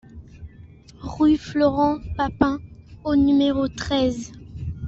Rue 1.01 1.37
Florent 1.37 1.99
Papin 2.17 2.59
au 3.03 3.15
numéro 3.15 3.67
treize 3.67 4.31